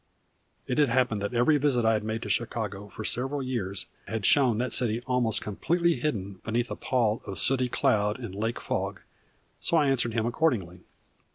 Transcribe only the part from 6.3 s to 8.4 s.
beneath a pall of sooty cloud and